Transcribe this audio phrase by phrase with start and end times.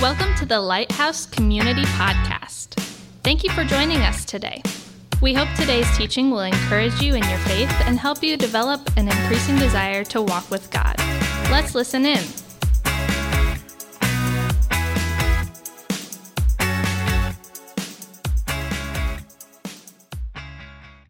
[0.00, 2.74] Welcome to the Lighthouse Community Podcast.
[3.24, 4.62] Thank you for joining us today.
[5.20, 9.08] We hope today's teaching will encourage you in your faith and help you develop an
[9.08, 10.94] increasing desire to walk with God.
[11.50, 12.22] Let's listen in.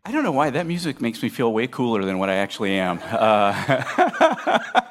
[0.06, 2.78] I don't know why that music makes me feel way cooler than what I actually
[2.78, 3.00] am.
[3.02, 4.80] Uh,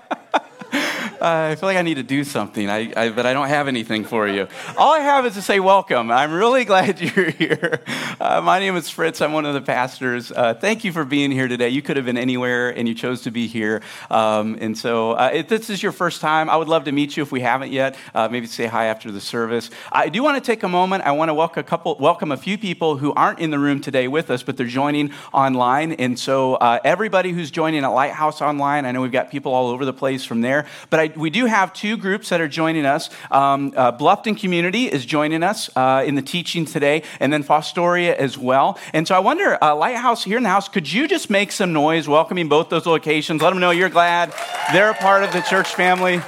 [1.22, 4.06] I feel like I need to do something, I, I, but I don't have anything
[4.06, 4.48] for you.
[4.78, 6.12] All I have is to say welcome.
[6.12, 7.82] I'm really glad you're here.
[8.20, 9.22] Uh, my name is Fritz.
[9.22, 10.32] I'm one of the pastors.
[10.32, 11.70] Uh, thank you for being here today.
[11.70, 13.82] You could have been anywhere, and you chose to be here.
[14.12, 17.18] Um, and so, uh, if this is your first time, I would love to meet
[17.18, 17.96] you if we haven't yet.
[18.14, 19.70] Uh, maybe say hi after the service.
[19.92, 21.04] I do want to take a moment.
[21.04, 23.82] I want to welcome a couple, welcome a few people who aren't in the room
[23.82, 25.94] today with us, but they're joining online.
[25.94, 29.68] And so, uh, everybody who's joining at Lighthouse Online, I know we've got people all
[29.68, 32.86] over the place from there, but I we do have two groups that are joining
[32.86, 33.10] us.
[33.32, 38.16] Um, uh, Bluffton Community is joining us uh, in the teaching today, and then Fostoria
[38.16, 38.78] as well.
[38.94, 41.74] And so I wonder, uh, Lighthouse here in the house, could you just make some
[41.74, 43.42] noise welcoming both those locations?
[43.42, 44.34] Let them know you're glad
[44.74, 46.22] they're a part of the church family.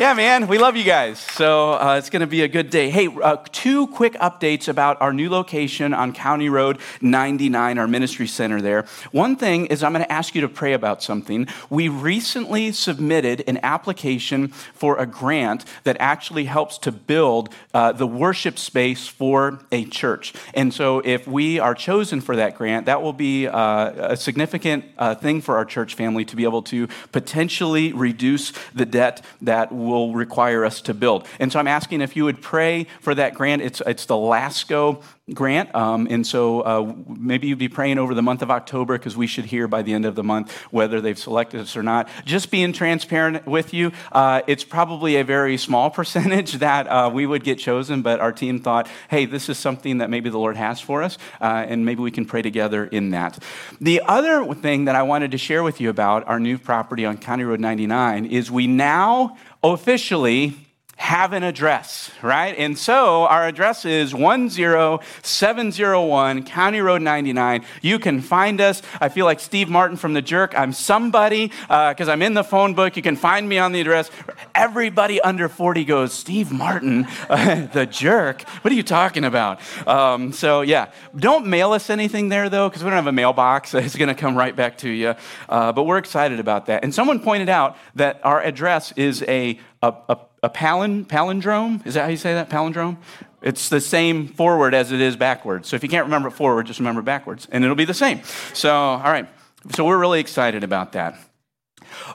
[0.00, 1.18] Yeah, man, we love you guys.
[1.18, 2.88] So uh, it's going to be a good day.
[2.88, 8.26] Hey, uh, two quick updates about our new location on County Road 99, our ministry
[8.26, 8.86] center there.
[9.12, 11.48] One thing is, I'm going to ask you to pray about something.
[11.68, 18.06] We recently submitted an application for a grant that actually helps to build uh, the
[18.06, 20.32] worship space for a church.
[20.54, 24.86] And so, if we are chosen for that grant, that will be uh, a significant
[24.96, 29.70] uh, thing for our church family to be able to potentially reduce the debt that
[30.14, 31.26] require us to build.
[31.38, 33.62] And so I'm asking if you would pray for that grant.
[33.62, 35.02] It's, it's the LASCO
[35.34, 35.74] grant.
[35.74, 39.26] Um, and so uh, maybe you'd be praying over the month of October because we
[39.26, 42.08] should hear by the end of the month whether they've selected us or not.
[42.24, 47.26] Just being transparent with you, uh, it's probably a very small percentage that uh, we
[47.26, 50.56] would get chosen, but our team thought, hey, this is something that maybe the Lord
[50.56, 53.38] has for us, uh, and maybe we can pray together in that.
[53.80, 57.18] The other thing that I wanted to share with you about our new property on
[57.18, 60.56] County Road 99 is we now officially
[61.00, 62.54] have an address, right?
[62.58, 67.64] And so our address is 10701 County Road 99.
[67.80, 68.82] You can find us.
[69.00, 70.52] I feel like Steve Martin from The Jerk.
[70.54, 72.96] I'm somebody because uh, I'm in the phone book.
[72.96, 74.10] You can find me on the address.
[74.54, 78.42] Everybody under 40 goes, Steve Martin, The Jerk.
[78.60, 79.58] What are you talking about?
[79.88, 83.74] Um, so, yeah, don't mail us anything there, though, because we don't have a mailbox.
[83.90, 85.14] It's going to come right back to you.
[85.48, 86.84] Uh, but we're excited about that.
[86.84, 91.86] And someone pointed out that our address is a, a, a a palin, palindrome.
[91.86, 92.50] Is that how you say that?
[92.50, 92.96] Palindrome?
[93.42, 95.68] It's the same forward as it is backwards.
[95.68, 98.22] So if you can't remember it forward, just remember backwards, and it'll be the same.
[98.52, 99.28] So, all right.
[99.74, 101.18] So we're really excited about that.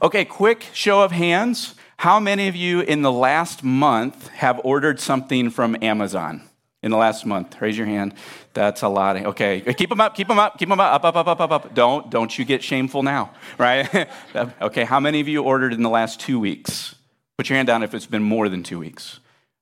[0.02, 1.76] Okay, quick show of hands.
[1.98, 6.42] How many of you in the last month have ordered something from Amazon?
[6.84, 8.14] In the last month, raise your hand.
[8.54, 9.16] That's a lot.
[9.18, 11.74] Okay, keep them up, keep them up, keep them up, up, up, up, up, up.
[11.74, 14.08] Don't, don't you get shameful now, right?
[14.62, 16.96] okay, how many of you ordered in the last two weeks?
[17.38, 19.20] Put your hand down if it's been more than two weeks.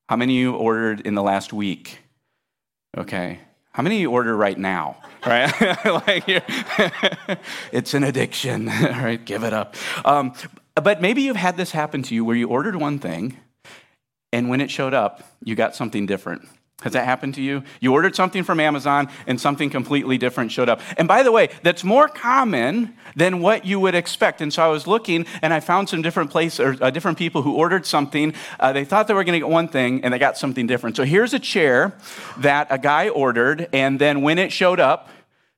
[0.08, 1.98] How many of you ordered in the last week?
[2.96, 3.40] Okay.
[3.72, 4.96] How many of you order right now?
[5.26, 5.50] Right?
[5.86, 6.24] like
[7.72, 9.24] it's an addiction, right?
[9.24, 9.74] Give it up.
[10.04, 10.34] Um,
[10.74, 13.38] but maybe you've had this happen to you where you ordered one thing,
[14.34, 16.46] and when it showed up, you got something different.
[16.84, 17.62] Has that happened to you?
[17.80, 20.82] You ordered something from Amazon and something completely different showed up.
[20.98, 24.42] And by the way, that's more common than what you would expect.
[24.42, 27.40] And so I was looking and I found some different places or uh, different people
[27.40, 28.34] who ordered something.
[28.60, 30.96] Uh, they thought they were going to get one thing and they got something different.
[30.96, 31.96] So here's a chair
[32.38, 35.08] that a guy ordered, and then when it showed up,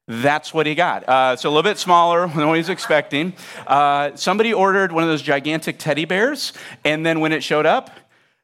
[0.06, 1.08] that's what he got.
[1.08, 3.32] Uh, a little bit smaller than what he was expecting.
[3.66, 6.52] Uh, somebody ordered one of those gigantic teddy bears,
[6.84, 7.90] and then when it showed up,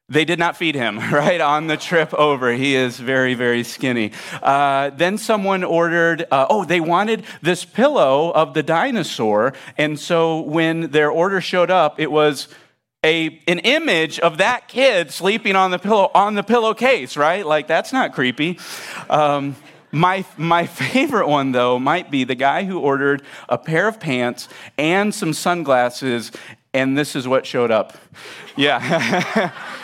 [0.09, 2.53] they did not feed him, right, on the trip over.
[2.53, 4.13] He is very, very skinny.
[4.43, 9.55] Uh, then someone ordered, uh, oh, they wanted this pillow of the dinosaur.
[9.79, 12.49] And so when their order showed up, it was
[13.05, 17.45] a, an image of that kid sleeping on the pillow on the pillowcase, right?
[17.45, 18.59] Like, that's not creepy.
[19.11, 19.57] Um,
[19.91, 24.49] my, my favorite one, though, might be the guy who ordered a pair of pants
[24.79, 26.33] and some sunglasses,
[26.75, 27.97] and this is what showed up.
[28.57, 29.53] Yeah.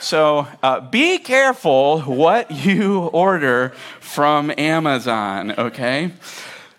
[0.00, 6.12] So uh, be careful what you order from Amazon, okay?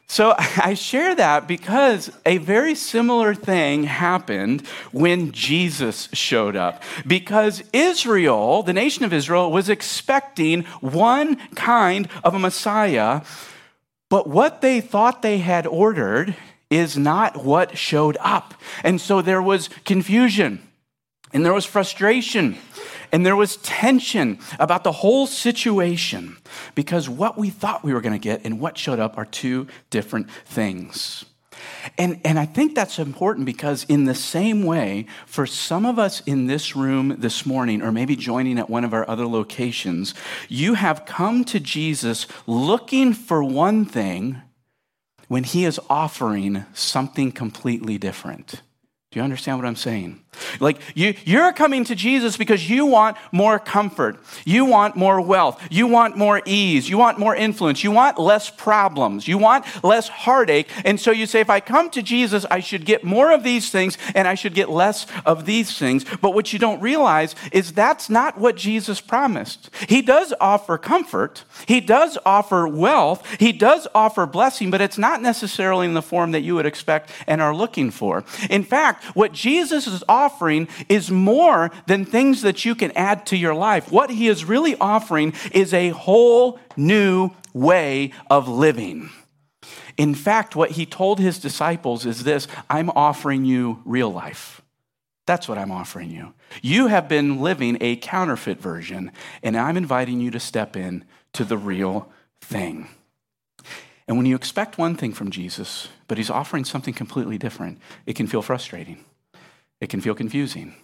[0.08, 6.82] So I share that because a very similar thing happened when Jesus showed up.
[7.06, 13.22] Because Israel, the nation of Israel, was expecting one kind of a Messiah,
[14.10, 16.36] but what they thought they had ordered
[16.72, 18.56] is not what showed up.
[18.84, 20.68] And so there was confusion.
[21.34, 22.58] And there was frustration
[23.12, 26.38] and there was tension about the whole situation
[26.76, 29.68] because what we thought we were going to get and what showed up are two
[29.90, 31.26] different things.
[31.98, 36.22] And, and I think that's important because, in the same way, for some of us
[36.22, 40.14] in this room this morning, or maybe joining at one of our other locations,
[40.48, 44.42] you have come to Jesus looking for one thing
[45.28, 48.62] when he is offering something completely different.
[49.12, 50.22] Do you understand what I'm saying?
[50.62, 54.18] Like you, you're coming to Jesus because you want more comfort.
[54.46, 55.62] You want more wealth.
[55.70, 56.90] You want more ease.
[56.90, 57.84] You want more influence.
[57.84, 59.28] You want less problems.
[59.28, 60.70] You want less heartache.
[60.86, 63.70] And so you say, if I come to Jesus, I should get more of these
[63.70, 66.06] things and I should get less of these things.
[66.22, 69.70] But what you don't realize is that's not what Jesus promised.
[69.90, 71.44] He does offer comfort.
[71.68, 73.28] He does offer wealth.
[73.40, 77.12] He does offer blessing, but it's not necessarily in the form that you would expect
[77.28, 78.24] and are looking for.
[78.50, 83.38] In fact, what Jesus is offering is more than things that you can add to
[83.38, 83.92] your life.
[83.92, 89.10] What he is really offering is a whole new way of living.
[89.98, 94.62] In fact, what he told his disciples is this I'm offering you real life.
[95.28, 96.34] That's what I'm offering you.
[96.62, 99.12] You have been living a counterfeit version,
[99.44, 102.10] and I'm inviting you to step in to the real
[102.42, 102.90] thing.
[104.12, 108.18] And when you expect one thing from Jesus, but he's offering something completely different, it
[108.18, 109.06] can feel frustrating
[109.80, 110.76] it can feel confusing,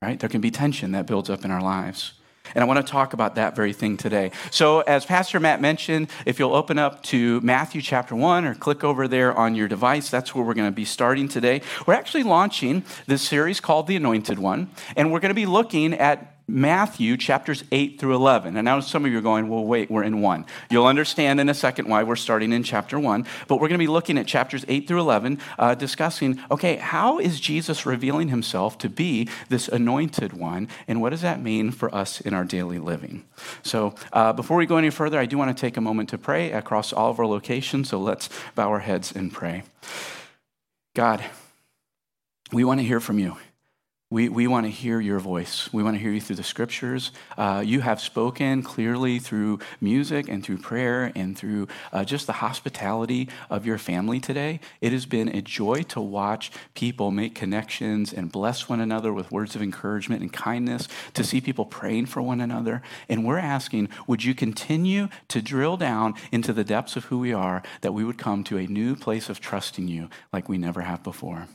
[0.00, 0.20] right?
[0.20, 2.12] There can be tension that builds up in our lives.
[2.54, 4.30] And I want to talk about that very thing today.
[4.52, 8.84] So, as Pastor Matt mentioned, if you'll open up to Matthew chapter 1 or click
[8.84, 11.62] over there on your device, that's where we're going to be starting today.
[11.86, 15.94] We're actually launching this series called The Anointed One, and we're going to be looking
[15.94, 18.56] at Matthew chapters 8 through 11.
[18.56, 20.46] And now some of you are going, well, wait, we're in 1.
[20.70, 23.26] You'll understand in a second why we're starting in chapter 1.
[23.48, 27.18] But we're going to be looking at chapters 8 through 11, uh, discussing, okay, how
[27.18, 30.68] is Jesus revealing himself to be this anointed one?
[30.86, 33.24] And what does that mean for us in our daily living?
[33.64, 36.18] So uh, before we go any further, I do want to take a moment to
[36.18, 37.88] pray across all of our locations.
[37.88, 39.64] So let's bow our heads and pray.
[40.94, 41.24] God,
[42.52, 43.36] we want to hear from you.
[44.08, 45.68] We, we want to hear your voice.
[45.72, 47.10] We want to hear you through the scriptures.
[47.36, 52.34] Uh, you have spoken clearly through music and through prayer and through uh, just the
[52.34, 54.60] hospitality of your family today.
[54.80, 59.32] It has been a joy to watch people make connections and bless one another with
[59.32, 62.82] words of encouragement and kindness, to see people praying for one another.
[63.08, 67.32] And we're asking, would you continue to drill down into the depths of who we
[67.32, 70.82] are, that we would come to a new place of trusting you like we never
[70.82, 71.48] have before?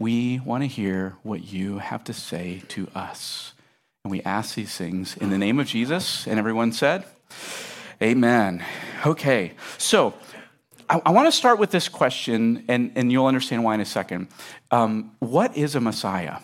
[0.00, 3.52] We want to hear what you have to say to us.
[4.02, 6.26] And we ask these things in the name of Jesus.
[6.26, 7.04] And everyone said,
[8.02, 8.64] Amen.
[9.04, 10.14] Okay, so
[10.88, 13.84] I, I want to start with this question, and, and you'll understand why in a
[13.84, 14.28] second.
[14.70, 16.38] Um, what is a Messiah?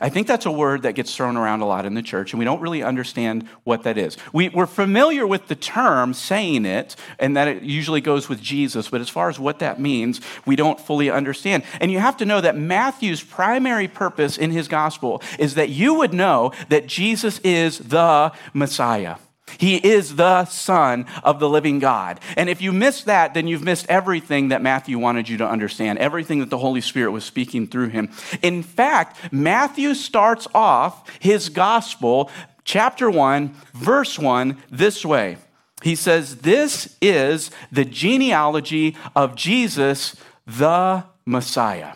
[0.00, 2.38] I think that's a word that gets thrown around a lot in the church, and
[2.38, 4.16] we don't really understand what that is.
[4.32, 8.88] We, are familiar with the term, saying it, and that it usually goes with Jesus,
[8.88, 11.62] but as far as what that means, we don't fully understand.
[11.80, 15.94] And you have to know that Matthew's primary purpose in his gospel is that you
[15.94, 19.16] would know that Jesus is the Messiah.
[19.58, 22.20] He is the Son of the living God.
[22.36, 25.98] And if you miss that, then you've missed everything that Matthew wanted you to understand,
[25.98, 28.10] everything that the Holy Spirit was speaking through him.
[28.42, 32.30] In fact, Matthew starts off his gospel,
[32.64, 35.38] chapter 1, verse 1, this way.
[35.82, 41.94] He says, This is the genealogy of Jesus, the Messiah.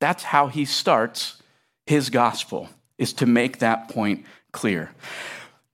[0.00, 1.40] That's how he starts
[1.86, 4.90] his gospel, is to make that point clear.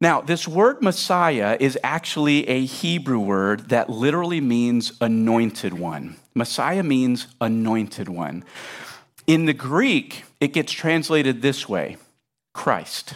[0.00, 6.16] Now, this word Messiah is actually a Hebrew word that literally means anointed one.
[6.34, 8.44] Messiah means anointed one.
[9.26, 11.96] In the Greek, it gets translated this way
[12.52, 13.14] Christ.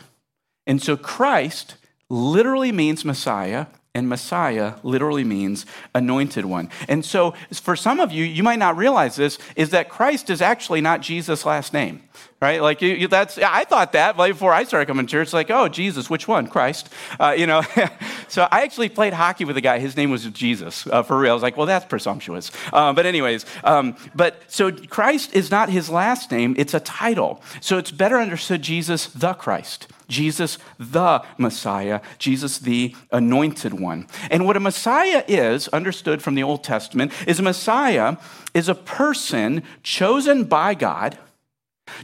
[0.66, 1.74] And so Christ
[2.08, 5.66] literally means Messiah, and Messiah literally means
[5.96, 6.70] anointed one.
[6.88, 10.40] And so, for some of you, you might not realize this, is that Christ is
[10.40, 12.00] actually not Jesus' last name,
[12.40, 12.62] right?
[12.62, 15.66] Like, you, that's, I thought that right before I started coming to church, like, oh,
[15.66, 16.46] Jesus, which one?
[16.46, 16.88] Christ.
[17.18, 17.62] Uh, you know,
[18.28, 21.32] so I actually played hockey with a guy, his name was Jesus, uh, for real.
[21.32, 22.52] I was like, well, that's presumptuous.
[22.72, 27.42] Uh, but, anyways, um, but so Christ is not his last name, it's a title.
[27.60, 29.88] So, it's better understood Jesus the Christ.
[30.10, 34.06] Jesus the Messiah, Jesus the anointed one.
[34.30, 38.16] And what a Messiah is, understood from the Old Testament, is a Messiah
[38.52, 41.16] is a person chosen by God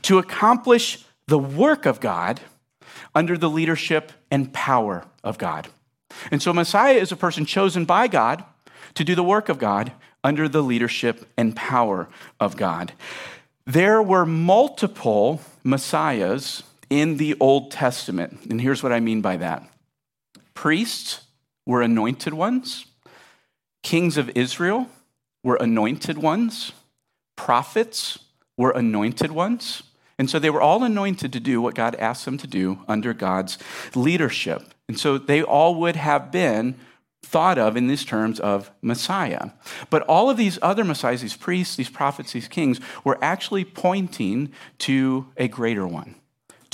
[0.02, 2.40] to accomplish the work of God
[3.14, 5.68] under the leadership and power of God.
[6.30, 8.44] And so a Messiah is a person chosen by God
[8.94, 9.92] to do the work of God
[10.24, 12.08] under the leadership and power
[12.40, 12.92] of God.
[13.66, 18.38] There were multiple messiahs in the Old Testament.
[18.50, 19.68] And here's what I mean by that
[20.54, 21.22] priests
[21.66, 22.86] were anointed ones,
[23.82, 24.88] kings of Israel
[25.42, 26.72] were anointed ones,
[27.36, 28.18] prophets
[28.56, 29.82] were anointed ones.
[30.18, 33.12] And so they were all anointed to do what God asked them to do under
[33.12, 33.58] God's
[33.94, 34.62] leadership.
[34.88, 36.74] And so they all would have been
[37.22, 39.50] thought of in these terms of Messiah.
[39.90, 44.52] But all of these other messiahs, these priests, these prophets, these kings, were actually pointing
[44.78, 46.14] to a greater one,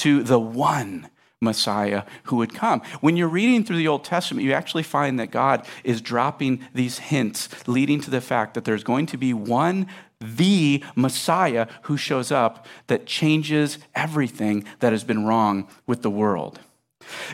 [0.03, 1.09] to the one
[1.41, 2.81] Messiah who would come.
[3.01, 6.99] When you're reading through the Old Testament, you actually find that God is dropping these
[6.99, 9.87] hints, leading to the fact that there's going to be one,
[10.21, 16.59] the Messiah, who shows up that changes everything that has been wrong with the world.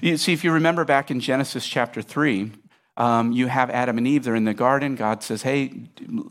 [0.02, 2.50] You see, if you remember back in Genesis chapter 3,
[2.98, 4.96] um, you have Adam and Eve, they're in the garden.
[4.96, 5.72] God says, Hey,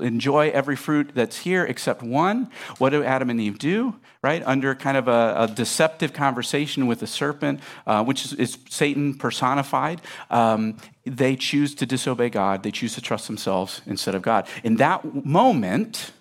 [0.02, 2.52] enjoy every fruit that's here except one.
[2.78, 3.96] What do Adam and Eve do?
[4.22, 4.44] Right?
[4.46, 9.14] Under kind of a, a deceptive conversation with the serpent, uh, which is, is, Satan
[9.14, 12.64] personified, um, they choose to disobey God.
[12.64, 14.46] They choose to trust themselves instead of God.
[14.64, 16.12] In that moment,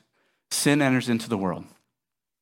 [0.53, 1.65] sin enters into the world.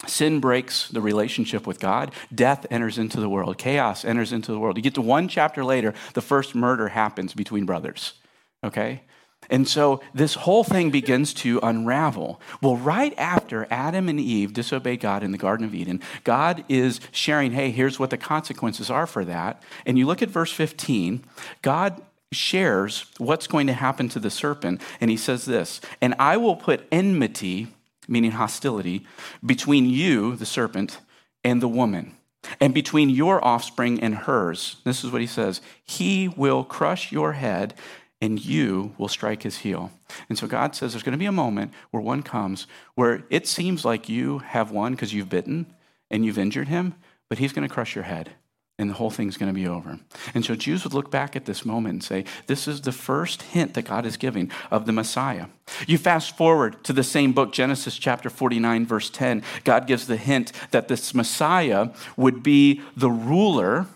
[0.06, 2.12] Sin breaks the relationship with God.
[2.34, 3.58] Death enters into the world.
[3.58, 4.76] Chaos enters into the world.
[4.76, 8.14] You get to one chapter later, the first murder happens between brothers.
[8.62, 9.02] Okay?
[9.50, 12.40] And so this whole thing begins to unravel.
[12.62, 17.00] Well, right after Adam and Eve disobey God in the Garden of Eden, God is
[17.12, 19.62] sharing, hey, here's what the consequences are for that.
[19.84, 21.24] And you look at verse 15,
[21.62, 22.00] God
[22.32, 24.80] shares what's going to happen to the serpent.
[25.00, 27.68] And he says this, and I will put enmity
[28.08, 29.06] meaning hostility,
[29.44, 30.98] between you, the serpent,
[31.42, 32.16] and the woman,
[32.60, 34.76] and between your offspring and hers.
[34.84, 37.74] This is what he says He will crush your head,
[38.20, 39.90] and you will strike his heel.
[40.28, 43.46] And so God says there's going to be a moment where one comes where it
[43.46, 45.66] seems like you have won because you've bitten
[46.10, 46.94] and you've injured him,
[47.28, 48.30] but he's going to crush your head
[48.78, 50.00] and the whole thing's going to be over.
[50.34, 53.42] And so Jews would look back at this moment and say, This is the first
[53.42, 55.46] hint that God is giving of the Messiah.
[55.86, 59.42] You fast forward to the same book, Genesis chapter 49, verse 10.
[59.62, 63.86] God gives the hint that this Messiah would be the ruler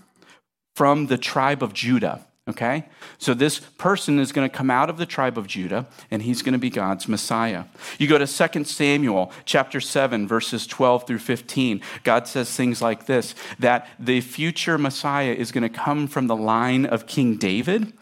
[0.76, 2.24] from the tribe of Judah.
[2.48, 2.86] Okay?
[3.18, 6.42] So this person is going to come out of the tribe of Judah and he's
[6.42, 7.64] going to be God's Messiah.
[7.98, 11.82] You go to 2 Samuel chapter 7 verses 12 through 15.
[12.04, 16.36] God says things like this that the future Messiah is going to come from the
[16.36, 17.92] line of King David.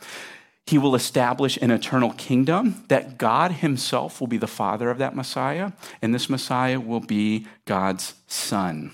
[0.66, 5.14] He will establish an eternal kingdom, that God himself will be the father of that
[5.14, 5.70] Messiah,
[6.02, 8.92] and this Messiah will be God's son.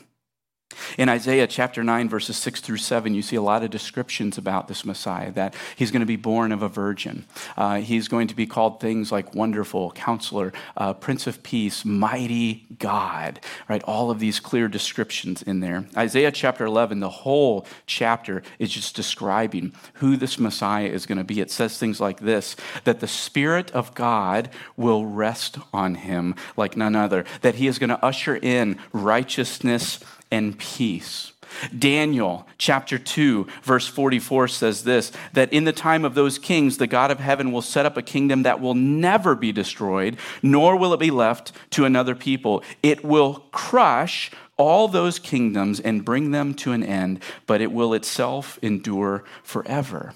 [0.99, 4.69] In Isaiah chapter 9, verses 6 through 7, you see a lot of descriptions about
[4.69, 7.25] this Messiah that he's going to be born of a virgin.
[7.57, 12.67] Uh, he's going to be called things like Wonderful, Counselor, uh, Prince of Peace, Mighty
[12.79, 13.83] God, right?
[13.85, 15.87] All of these clear descriptions in there.
[15.97, 21.25] Isaiah chapter 11, the whole chapter is just describing who this Messiah is going to
[21.25, 21.41] be.
[21.41, 26.77] It says things like this that the Spirit of God will rest on him like
[26.77, 30.01] none other, that he is going to usher in righteousness
[30.33, 31.33] and peace.
[31.79, 36.87] Daniel chapter 2, verse 44 says this that in the time of those kings, the
[36.87, 40.95] God of heaven will set up a kingdom that will never be destroyed, nor will
[40.95, 42.63] it be left to another people.
[42.83, 47.95] It will crush all those kingdoms and bring them to an end, but it will
[47.95, 50.15] itself endure forever.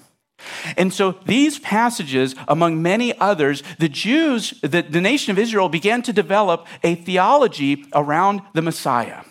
[0.76, 6.02] And so, these passages, among many others, the Jews, the, the nation of Israel, began
[6.02, 9.23] to develop a theology around the Messiah.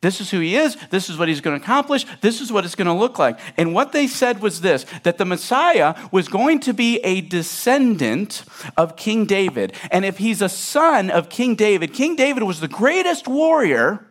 [0.00, 0.76] This is who he is.
[0.90, 2.04] This is what he's going to accomplish.
[2.20, 3.38] This is what it's going to look like.
[3.56, 8.44] And what they said was this that the Messiah was going to be a descendant
[8.76, 9.72] of King David.
[9.90, 14.04] And if he's a son of King David, King David was the greatest warrior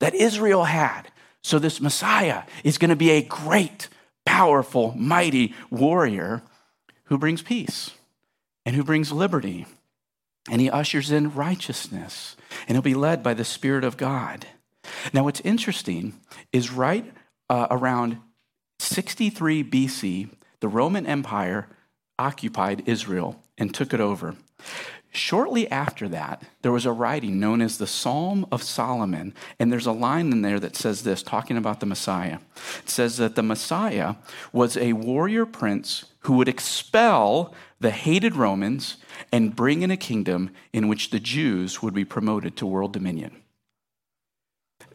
[0.00, 1.12] that Israel had.
[1.42, 3.88] So this Messiah is going to be a great,
[4.24, 6.42] powerful, mighty warrior
[7.04, 7.90] who brings peace
[8.64, 9.66] and who brings liberty.
[10.50, 12.36] And he ushers in righteousness.
[12.66, 14.46] And he'll be led by the Spirit of God.
[15.12, 16.14] Now, what's interesting
[16.52, 17.12] is right
[17.48, 18.18] uh, around
[18.78, 20.30] 63 BC,
[20.60, 21.68] the Roman Empire
[22.18, 24.36] occupied Israel and took it over.
[25.12, 29.86] Shortly after that, there was a writing known as the Psalm of Solomon, and there's
[29.86, 32.38] a line in there that says this, talking about the Messiah.
[32.84, 34.14] It says that the Messiah
[34.52, 38.98] was a warrior prince who would expel the hated Romans
[39.32, 43.42] and bring in a kingdom in which the Jews would be promoted to world dominion.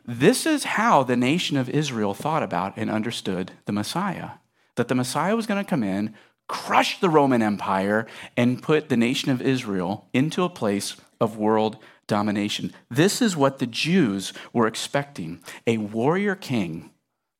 [0.08, 4.32] This is how the nation of Israel thought about and understood the Messiah
[4.76, 6.14] that the Messiah was going to come in,
[6.48, 8.06] crush the Roman Empire,
[8.38, 12.74] and put the nation of Israel into a place of world domination.
[12.90, 16.92] This is what the Jews were expecting a warrior king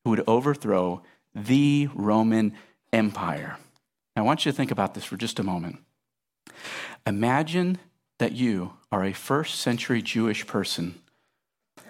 [0.04, 1.02] who would overthrow
[1.34, 2.54] the Roman
[2.92, 3.58] Empire.
[4.16, 5.78] Now, I want you to think about this for just a moment.
[7.06, 7.78] Imagine
[8.18, 11.00] that you are a first century Jewish person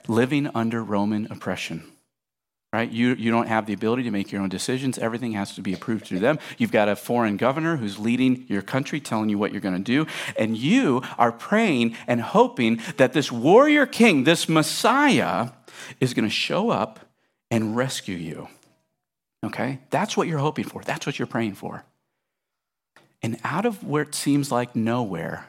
[0.09, 1.85] living under Roman oppression.
[2.73, 2.91] Right?
[2.91, 4.99] You, you don't have the ability to make your own decisions.
[4.99, 6.39] Everything has to be approved through them.
[6.59, 9.81] You've got a foreign governor who's leading your country, telling you what you're going to
[9.81, 10.07] do.
[10.37, 15.51] And you are praying and hoping that this warrior king, this Messiah,
[16.01, 17.01] is going to show up
[17.51, 18.49] and rescue you.
[19.45, 19.79] Okay?
[19.91, 20.83] That's what you're hoping for.
[20.83, 21.85] That's what you're praying for.
[23.23, 25.47] And out of where it seems like nowhere,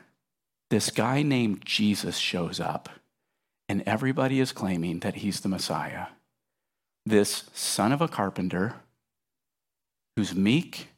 [0.69, 2.89] this guy named Jesus shows up,
[3.69, 6.07] and everybody is claiming that he's the Messiah.
[7.05, 8.75] This son of a carpenter
[10.15, 10.89] who's meek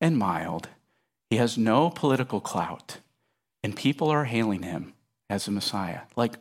[0.00, 0.68] and mild,
[1.30, 2.98] he has no political clout,
[3.62, 4.94] and people are hailing him
[5.28, 6.02] as a Messiah.
[6.14, 6.34] Like,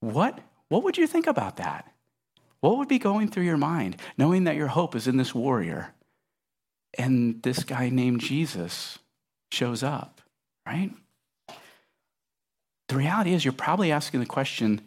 [0.00, 0.40] what?
[0.68, 1.90] What would you think about that?
[2.60, 5.94] What would be going through your mind knowing that your hope is in this warrior
[6.96, 8.98] and this guy named Jesus
[9.52, 10.20] shows up,
[10.66, 10.90] right?
[12.88, 14.80] The reality is, you're probably asking the question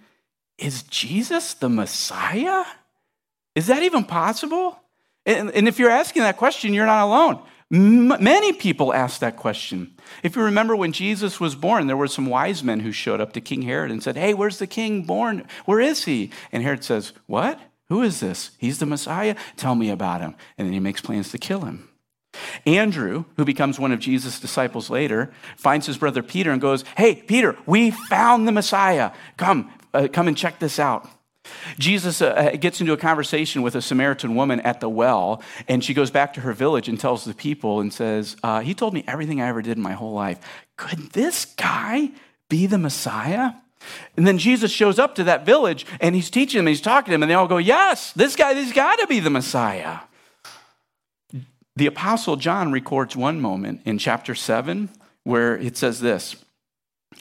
[0.58, 2.64] is Jesus the Messiah?
[3.56, 4.80] Is that even possible?
[5.26, 7.42] And, and if you're asking that question, you're not alone.
[7.72, 9.96] M- many people ask that question.
[10.24, 13.34] If you remember when Jesus was born, there were some wise men who showed up
[13.34, 15.48] to King Herod and said, Hey, where's the king born?
[15.66, 16.32] Where is he?
[16.52, 17.60] And Herod says, What?
[17.90, 18.52] Who is this?
[18.58, 19.36] He's the Messiah?
[19.58, 20.36] Tell me about him.
[20.58, 21.90] And then he makes plans to kill him.
[22.66, 27.16] Andrew, who becomes one of Jesus' disciples later, finds his brother Peter and goes, Hey,
[27.16, 29.12] Peter, we found the Messiah.
[29.38, 31.10] Come, uh, come and check this out.
[31.78, 35.84] Jesus uh, uh, gets into a conversation with a Samaritan woman at the well, and
[35.84, 38.94] she goes back to her village and tells the people and says, uh, He told
[38.94, 40.40] me everything I ever did in my whole life.
[40.78, 42.12] Could this guy
[42.50, 43.54] be the Messiah?
[44.16, 47.12] And then Jesus shows up to that village and he's teaching them, he's talking to
[47.12, 50.00] them, and they all go, Yes, this guy, has got to be the Messiah.
[51.82, 54.88] The Apostle John records one moment in chapter 7
[55.24, 56.36] where it says this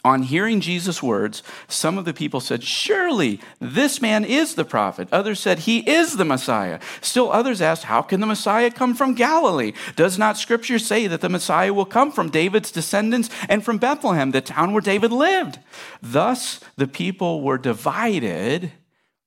[0.05, 5.09] On hearing Jesus' words, some of the people said, Surely this man is the prophet.
[5.11, 6.79] Others said, He is the Messiah.
[7.01, 9.73] Still others asked, How can the Messiah come from Galilee?
[9.97, 14.33] Does not Scripture say that the Messiah will come from David's descendants and from Bethlehem,
[14.33, 15.59] the town where David lived?
[16.03, 18.73] Thus the people were divided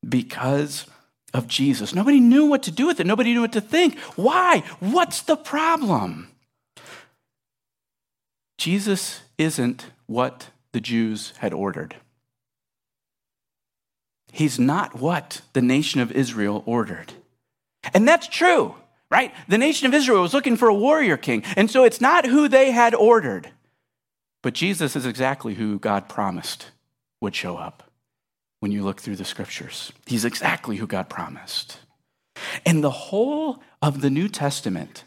[0.07, 0.85] because
[1.33, 1.95] of Jesus.
[1.95, 3.07] Nobody knew what to do with it.
[3.07, 3.97] Nobody knew what to think.
[4.15, 4.63] Why?
[4.79, 6.29] What's the problem?
[8.57, 11.95] Jesus isn't what the Jews had ordered.
[14.31, 17.13] He's not what the nation of Israel ordered.
[17.93, 18.75] And that's true,
[19.11, 19.33] right?
[19.47, 21.43] The nation of Israel was looking for a warrior king.
[21.55, 23.49] And so it's not who they had ordered.
[24.41, 26.71] But Jesus is exactly who God promised
[27.21, 27.91] would show up
[28.63, 29.91] when you look through the scriptures.
[30.05, 31.79] He's exactly who God promised.
[32.65, 35.03] And the whole of the New Testament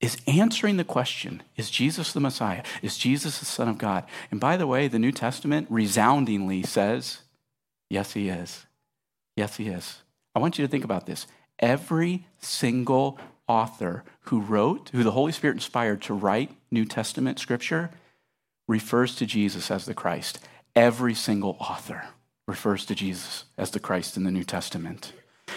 [0.00, 2.62] is answering the question Is Jesus the Messiah?
[2.82, 4.04] Is Jesus the Son of God?
[4.30, 7.22] And by the way, the New Testament resoundingly says,
[7.90, 8.64] Yes, he is.
[9.34, 10.02] Yes, he is.
[10.32, 11.26] I want you to think about this.
[11.58, 17.90] Every single author who wrote, who the Holy Spirit inspired to write New Testament scripture,
[18.68, 20.38] refers to Jesus as the Christ.
[20.76, 22.04] Every single author
[22.46, 25.12] refers to Jesus as the Christ in the New Testament.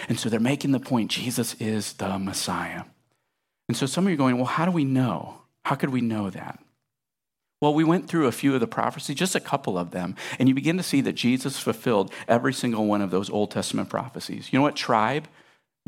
[0.08, 2.84] And so they're making the point Jesus is the Messiah.
[3.68, 5.42] And so some of you are going, well, how do we know?
[5.64, 6.58] How could we know that?
[7.60, 10.48] Well, we went through a few of the prophecies, just a couple of them, and
[10.48, 14.52] you begin to see that Jesus fulfilled every single one of those Old Testament prophecies.
[14.52, 15.26] You know what tribe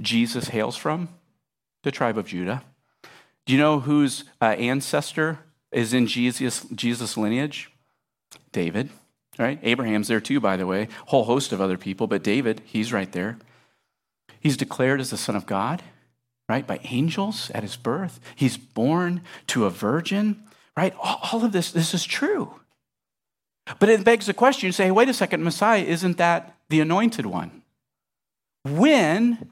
[0.00, 1.08] Jesus hails from?
[1.84, 2.64] The tribe of Judah.
[3.46, 5.38] Do you know whose uh, ancestor
[5.70, 7.70] is in Jesus' Jesus lineage?
[8.52, 8.90] David
[9.40, 9.58] right?
[9.62, 13.10] Abraham's there too, by the way, whole host of other people, but David, he's right
[13.10, 13.38] there.
[14.38, 15.82] He's declared as the Son of God,
[16.48, 18.20] right, by angels at his birth.
[18.36, 20.42] He's born to a virgin,
[20.76, 20.94] right?
[21.00, 22.54] All of this, this is true.
[23.78, 27.26] But it begs the question you say, wait a second, Messiah, isn't that the anointed
[27.26, 27.62] one?
[28.64, 29.50] When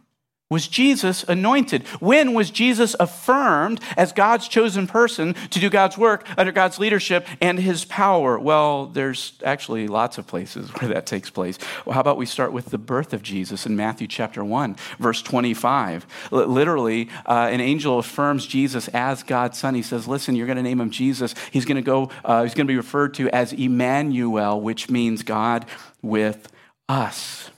[0.51, 1.87] was Jesus anointed?
[2.01, 7.27] When was Jesus affirmed as God's chosen person to do God's work under God's leadership
[7.43, 8.39] and his power?
[8.39, 11.59] Well, there's actually lots of places where that takes place.
[11.85, 15.21] Well, how about we start with the birth of Jesus in Matthew chapter 1, verse
[15.21, 16.07] 25?
[16.31, 19.75] Literally, uh, an angel affirms Jesus as God's son.
[19.75, 21.35] He says, Listen, you're going to name him Jesus.
[21.51, 25.23] He's going to go, uh, he's going to be referred to as Emmanuel, which means
[25.23, 25.67] God
[26.01, 26.51] with
[26.89, 27.51] us.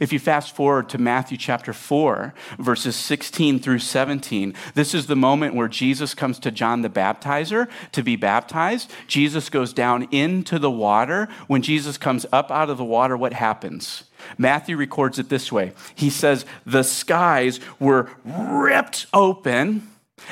[0.00, 5.16] If you fast forward to Matthew chapter 4, verses 16 through 17, this is the
[5.16, 8.90] moment where Jesus comes to John the baptizer to be baptized.
[9.06, 11.28] Jesus goes down into the water.
[11.46, 14.04] When Jesus comes up out of the water, what happens?
[14.36, 19.88] Matthew records it this way He says, The skies were ripped open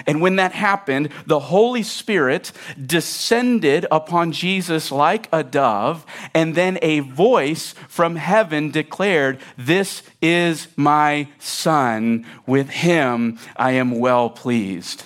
[0.07, 2.53] and when that happened, the Holy Spirit
[2.85, 10.68] descended upon Jesus like a dove, and then a voice from heaven declared, This is
[10.77, 12.27] my Son.
[12.46, 15.05] With him I am well pleased.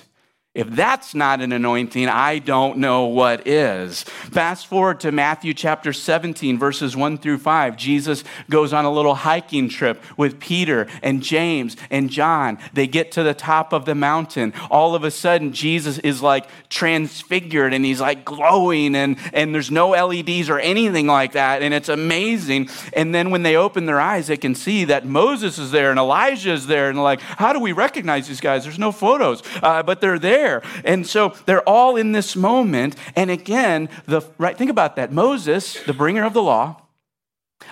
[0.53, 4.03] If that's not an anointing, I don't know what is.
[4.03, 7.77] Fast forward to Matthew chapter 17, verses 1 through 5.
[7.77, 12.59] Jesus goes on a little hiking trip with Peter and James and John.
[12.73, 14.53] They get to the top of the mountain.
[14.73, 19.71] All of a sudden, Jesus is like transfigured and he's like glowing, and, and there's
[19.71, 21.63] no LEDs or anything like that.
[21.63, 22.71] And it's amazing.
[22.93, 25.99] And then when they open their eyes, they can see that Moses is there and
[26.01, 26.91] Elijah is there.
[26.91, 28.65] And like, how do we recognize these guys?
[28.65, 30.63] There's no photos, uh, but they're there there.
[30.85, 32.97] And so they're all in this moment.
[33.15, 35.13] And again, the right think about that.
[35.13, 36.83] Moses, the bringer of the law,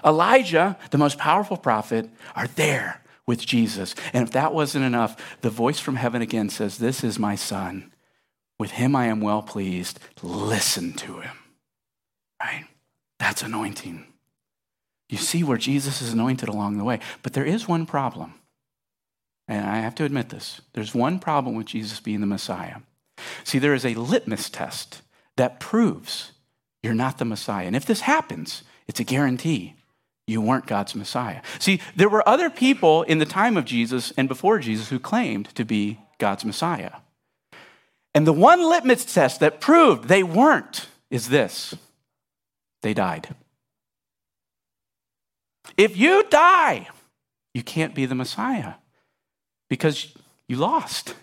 [0.05, 3.95] Elijah, the most powerful prophet, are there with Jesus.
[4.13, 7.93] And if that wasn't enough, the voice from heaven again says, This is my son.
[8.59, 10.01] With him I am well pleased.
[10.23, 11.37] Listen to him.
[12.41, 12.67] Right?
[13.19, 14.07] That's anointing.
[15.09, 17.01] You see where Jesus is anointed along the way.
[17.23, 18.35] But there is one problem.
[19.49, 22.77] And I have to admit this there's one problem with Jesus being the Messiah.
[23.43, 25.03] See, there is a litmus test
[25.37, 26.33] that proves
[26.83, 27.67] you're not the Messiah.
[27.67, 29.75] And if this happens, it's a guarantee
[30.27, 31.41] you weren't God's Messiah.
[31.59, 35.47] See, there were other people in the time of Jesus and before Jesus who claimed
[35.55, 36.93] to be God's Messiah.
[38.15, 41.75] And the one litmus test that proved they weren't is this
[42.83, 43.35] they died.
[45.77, 46.89] If you die,
[47.55, 48.75] you can't be the Messiah
[49.69, 50.15] because
[50.49, 51.15] you lost.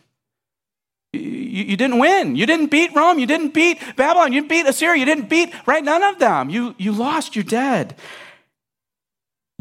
[1.14, 2.36] You, you, didn't win.
[2.36, 3.20] You didn't beat Rome.
[3.20, 4.34] You didn't beat Babylon.
[4.34, 5.00] You didn't beat Assyria.
[5.00, 5.84] You didn't beat, right?
[5.84, 6.50] None of them.
[6.50, 7.36] You, you lost.
[7.36, 7.96] You're dead.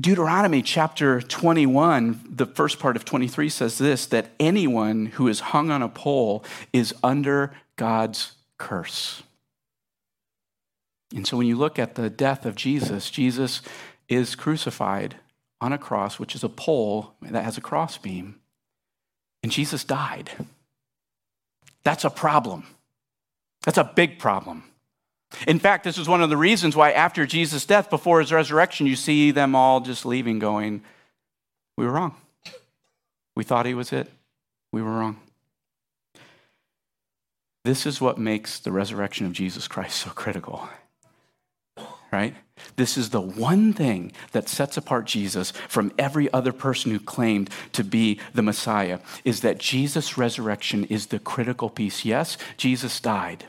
[0.00, 5.70] Deuteronomy chapter 21, the first part of 23 says this that anyone who is hung
[5.70, 9.22] on a pole is under God's curse.
[11.14, 13.62] And so when you look at the death of Jesus, Jesus
[14.08, 15.16] is crucified
[15.60, 18.40] on a cross, which is a pole that has a crossbeam
[19.44, 20.30] and Jesus died.
[21.84, 22.64] That's a problem.
[23.66, 24.64] That's a big problem.
[25.46, 28.86] In fact, this is one of the reasons why, after Jesus' death, before his resurrection,
[28.86, 30.82] you see them all just leaving, going,
[31.76, 32.14] We were wrong.
[33.36, 34.10] We thought he was it.
[34.72, 35.20] We were wrong.
[37.66, 40.70] This is what makes the resurrection of Jesus Christ so critical
[42.14, 42.34] right?
[42.76, 47.50] This is the one thing that sets apart Jesus from every other person who claimed
[47.72, 52.04] to be the Messiah is that Jesus' resurrection is the critical piece.
[52.04, 53.46] Yes, Jesus died,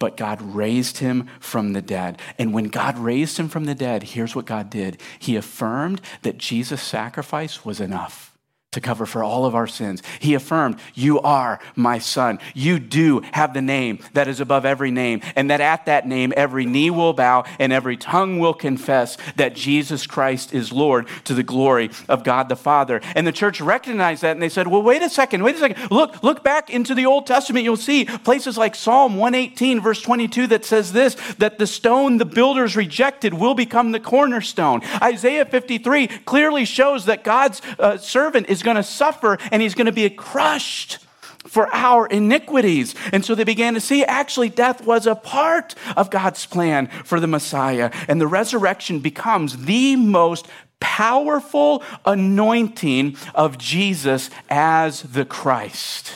[0.00, 2.20] but God raised him from the dead.
[2.36, 6.38] And when God raised him from the dead, here's what God did He affirmed that
[6.38, 8.33] Jesus' sacrifice was enough
[8.74, 10.02] to cover for all of our sins.
[10.20, 12.38] He affirmed, You are my son.
[12.54, 16.32] You do have the name that is above every name, and that at that name
[16.36, 21.34] every knee will bow and every tongue will confess that Jesus Christ is Lord to
[21.34, 23.00] the glory of God the Father.
[23.14, 25.90] And the church recognized that and they said, Well, wait a second, wait a second.
[25.90, 27.64] Look, look back into the Old Testament.
[27.64, 32.24] You'll see places like Psalm 118, verse 22, that says this that the stone the
[32.24, 34.82] builders rejected will become the cornerstone.
[35.00, 39.86] Isaiah 53 clearly shows that God's uh, servant is going to suffer and he's going
[39.86, 40.98] to be crushed
[41.46, 42.94] for our iniquities.
[43.12, 47.20] And so they began to see actually death was a part of God's plan for
[47.20, 47.90] the Messiah.
[48.08, 50.48] And the resurrection becomes the most
[50.80, 56.12] powerful anointing of Jesus as the Christ.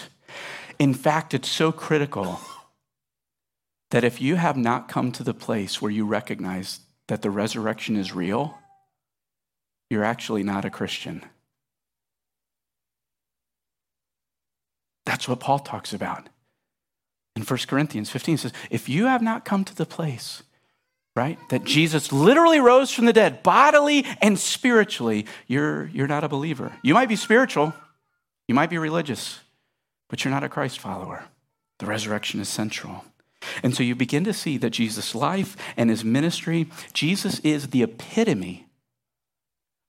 [0.78, 2.40] In fact, it's so critical
[3.90, 7.96] that if you have not come to the place where you recognize that the resurrection
[7.96, 8.58] is real,
[9.88, 11.24] you're actually not a Christian.
[15.08, 16.28] That's what Paul talks about.
[17.34, 20.42] In 1 Corinthians 15 says, if you have not come to the place,
[21.16, 26.28] right, that Jesus literally rose from the dead, bodily and spiritually, you're, you're not a
[26.28, 26.74] believer.
[26.82, 27.72] You might be spiritual,
[28.48, 29.40] you might be religious,
[30.10, 31.24] but you're not a Christ follower.
[31.78, 33.06] The resurrection is central.
[33.62, 37.82] And so you begin to see that Jesus' life and his ministry, Jesus is the
[37.82, 38.66] epitome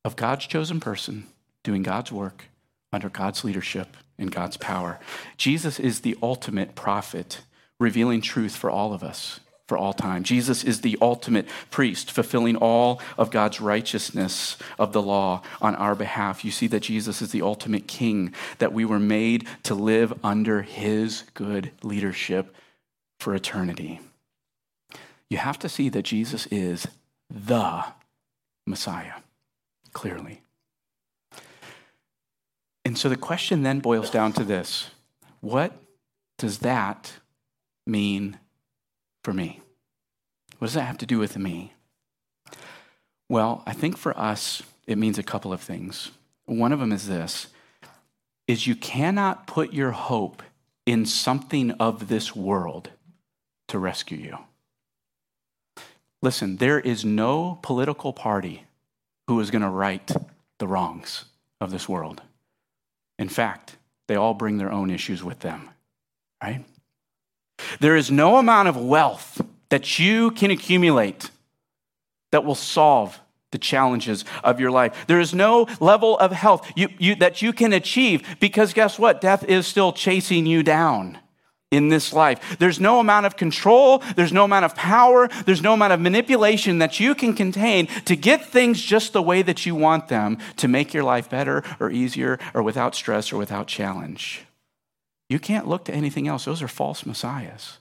[0.05, 1.27] of God's chosen person
[1.61, 2.45] doing God's work
[2.93, 4.99] under God's leadership and God's power.
[5.37, 7.41] Jesus is the ultimate prophet,
[7.79, 10.23] revealing truth for all of us for all time.
[10.23, 15.93] Jesus is the ultimate priest, fulfilling all of God's righteousness of the law on our
[15.93, 16.43] behalf.
[16.43, 20.63] You see that Jesus is the ultimate king, that we were made to live under
[20.63, 22.55] his good leadership
[23.19, 23.99] for eternity.
[25.29, 26.87] You have to see that Jesus is
[27.29, 27.85] the
[28.65, 29.21] Messiah,
[29.93, 30.41] clearly.
[32.89, 34.89] And so the question then boils down to this
[35.41, 35.73] What
[36.39, 37.13] does that
[37.85, 38.39] mean
[39.23, 39.61] for me?
[40.57, 41.73] What does that have to do with me?
[43.29, 46.09] Well, I think for us, it means a couple of things.
[46.47, 47.49] One of them is this
[48.47, 50.41] is you cannot put your hope
[50.87, 52.89] in something of this world
[53.67, 54.37] to rescue you.
[56.23, 58.63] Listen, there is no political party
[59.27, 60.11] who is going to right
[60.57, 61.25] the wrongs
[61.61, 62.23] of this world.
[63.19, 63.77] In fact,
[64.07, 65.69] they all bring their own issues with them,
[66.41, 66.65] right?
[67.79, 71.29] There is no amount of wealth that you can accumulate
[72.31, 73.19] that will solve
[73.51, 75.05] the challenges of your life.
[75.07, 79.21] There is no level of health you, you, that you can achieve because guess what?
[79.21, 81.17] Death is still chasing you down
[81.71, 82.57] in this life.
[82.57, 86.79] There's no amount of control, there's no amount of power, there's no amount of manipulation
[86.79, 90.67] that you can contain to get things just the way that you want them to
[90.67, 94.45] make your life better or easier or without stress or without challenge.
[95.29, 96.45] You can't look to anything else.
[96.45, 97.77] Those are false messiahs.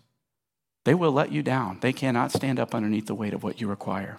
[0.85, 1.79] They will let you down.
[1.81, 4.18] They cannot stand up underneath the weight of what you require.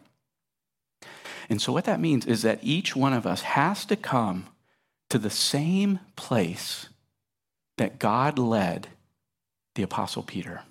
[1.48, 4.48] And so, what that means is that each one of us has to come
[5.10, 6.90] to the same place
[7.78, 8.90] that God led
[9.76, 10.62] the Apostle Peter.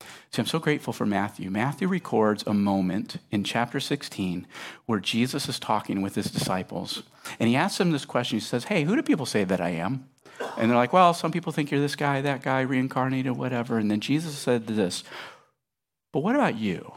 [0.00, 1.50] See, I'm so grateful for Matthew.
[1.50, 4.46] Matthew records a moment in chapter 16
[4.86, 7.02] where Jesus is talking with his disciples.
[7.38, 8.38] And he asks them this question.
[8.38, 10.08] He says, Hey, who do people say that I am?
[10.56, 13.78] And they're like, well, some people think you're this guy, that guy, reincarnated, whatever.
[13.78, 15.04] And then Jesus said this,
[16.12, 16.92] but what about you?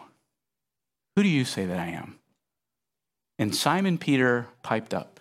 [1.16, 2.20] Who do you say that I am?
[3.40, 5.15] And Simon Peter piped up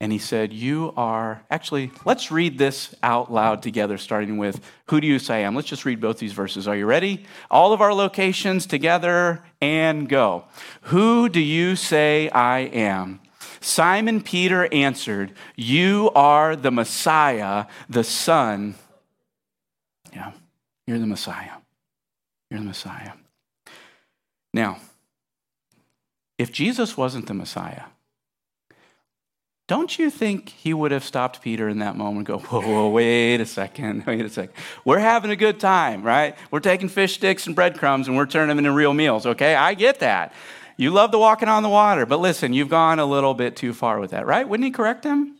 [0.00, 5.00] and he said, You are, actually, let's read this out loud together, starting with, Who
[5.00, 5.54] do you say I am?
[5.54, 6.68] Let's just read both these verses.
[6.68, 7.24] Are you ready?
[7.50, 10.44] All of our locations together and go.
[10.82, 13.20] Who do you say I am?
[13.60, 18.74] Simon Peter answered, You are the Messiah, the Son.
[20.12, 20.32] Yeah,
[20.86, 21.52] you're the Messiah.
[22.50, 23.12] You're the Messiah.
[24.52, 24.78] Now,
[26.36, 27.84] if Jesus wasn't the Messiah,
[29.66, 32.90] don't you think he would have stopped Peter in that moment and go, whoa, whoa,
[32.90, 34.54] wait a second, wait a second.
[34.84, 36.36] We're having a good time, right?
[36.50, 39.54] We're taking fish sticks and breadcrumbs and we're turning them into real meals, okay?
[39.54, 40.34] I get that.
[40.76, 43.72] You love the walking on the water, but listen, you've gone a little bit too
[43.72, 44.46] far with that, right?
[44.46, 45.36] Wouldn't he correct him?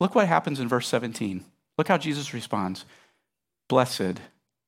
[0.00, 1.44] Look what happens in verse 17.
[1.78, 2.84] Look how Jesus responds
[3.68, 4.20] Blessed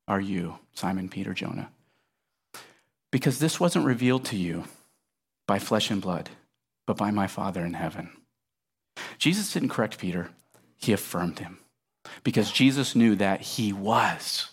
[0.09, 1.71] are you, Simon Peter Jonah,
[3.11, 4.65] because this wasn't revealed to you
[5.47, 6.31] by flesh and blood,
[6.87, 8.11] but by my Father in heaven.
[9.18, 10.31] Jesus didn't correct Peter,
[10.77, 11.59] he affirmed him
[12.23, 14.51] because Jesus knew that he was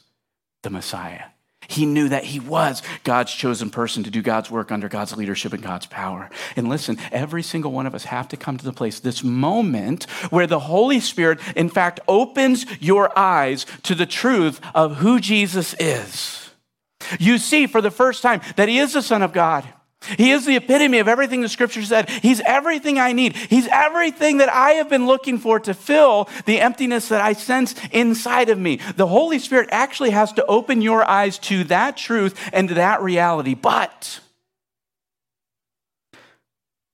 [0.63, 1.25] the Messiah.
[1.67, 5.53] He knew that he was God's chosen person to do God's work under God's leadership
[5.53, 6.29] and God's power.
[6.55, 10.03] And listen, every single one of us have to come to the place, this moment
[10.31, 15.73] where the Holy Spirit, in fact, opens your eyes to the truth of who Jesus
[15.79, 16.49] is.
[17.19, 19.67] You see for the first time that he is the Son of God.
[20.17, 22.09] He is the epitome of everything the scripture said.
[22.09, 23.35] He's everything I need.
[23.35, 27.75] He's everything that I have been looking for to fill the emptiness that I sense
[27.91, 28.79] inside of me.
[28.95, 33.01] The Holy Spirit actually has to open your eyes to that truth and to that
[33.01, 33.53] reality.
[33.53, 34.19] But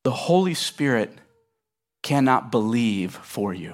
[0.04, 1.12] the Holy Spirit
[2.04, 3.74] cannot believe for you.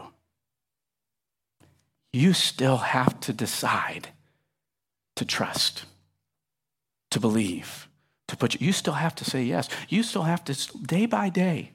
[2.12, 4.10] You still have to decide
[5.15, 5.86] to trust,
[7.10, 7.83] to believe
[8.34, 9.69] to put you, you still have to say yes.
[9.88, 11.72] You still have to, day by day,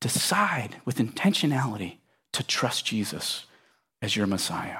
[0.00, 1.98] decide with intentionality
[2.32, 3.44] to trust Jesus
[4.00, 4.78] as your Messiah.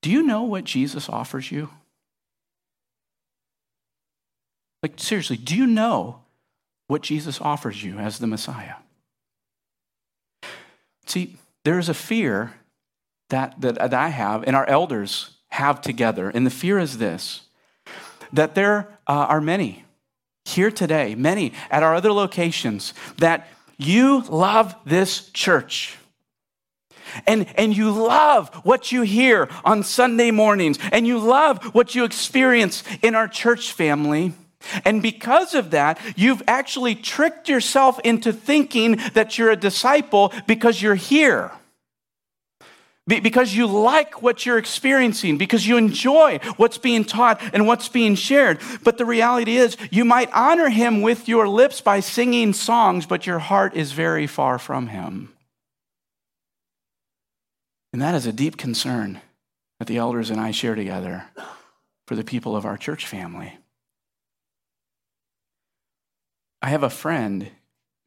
[0.00, 1.70] Do you know what Jesus offers you?
[4.82, 6.20] Like, seriously, do you know
[6.86, 8.76] what Jesus offers you as the Messiah?
[11.06, 12.54] See, there is a fear
[13.30, 17.47] that, that, that I have and our elders have together, and the fear is this
[18.32, 19.84] that there uh, are many
[20.44, 25.96] here today, many at our other locations, that you love this church.
[27.26, 32.04] And, and you love what you hear on Sunday mornings, and you love what you
[32.04, 34.34] experience in our church family.
[34.84, 40.82] And because of that, you've actually tricked yourself into thinking that you're a disciple because
[40.82, 41.52] you're here.
[43.08, 48.14] Because you like what you're experiencing, because you enjoy what's being taught and what's being
[48.14, 48.60] shared.
[48.84, 53.26] But the reality is, you might honor him with your lips by singing songs, but
[53.26, 55.32] your heart is very far from him.
[57.92, 59.20] And that is a deep concern
[59.78, 61.24] that the elders and I share together
[62.06, 63.56] for the people of our church family.
[66.60, 67.50] I have a friend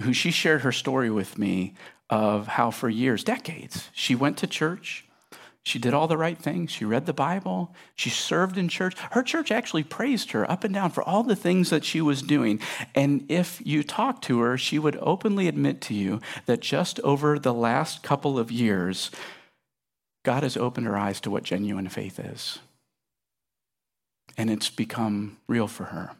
[0.04, 1.74] who she shared her story with me
[2.12, 5.06] of how for years, decades, she went to church.
[5.63, 6.71] She did all the right things.
[6.71, 7.74] She read the Bible.
[7.95, 8.95] She served in church.
[9.12, 12.21] Her church actually praised her up and down for all the things that she was
[12.21, 12.60] doing.
[12.95, 17.38] And if you talk to her, she would openly admit to you that just over
[17.39, 19.12] the last couple of years,
[20.24, 22.60] God has opened her eyes to what genuine faith is.
[24.38, 26.15] And it's become real for her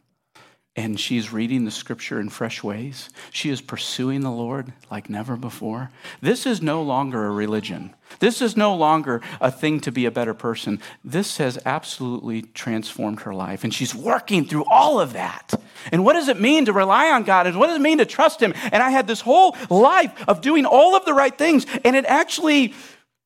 [0.76, 3.10] and she's reading the scripture in fresh ways.
[3.32, 5.92] She is pursuing the Lord like never before.
[6.22, 7.94] This is no longer a religion.
[8.20, 10.80] This is no longer a thing to be a better person.
[11.04, 15.54] This has absolutely transformed her life, and she's working through all of that.
[15.92, 17.48] And what does it mean to rely on God?
[17.48, 18.54] And what does it mean to trust Him?
[18.72, 22.06] And I had this whole life of doing all of the right things, and it
[22.06, 22.74] actually